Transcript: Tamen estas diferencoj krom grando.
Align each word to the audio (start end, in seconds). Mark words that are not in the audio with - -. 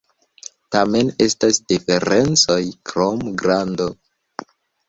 Tamen 0.75 1.11
estas 1.25 1.59
diferencoj 1.73 2.59
krom 2.93 3.23
grando. 3.43 3.91